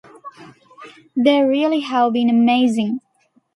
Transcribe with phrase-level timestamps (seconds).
[1.15, 3.01] They really have been amazing.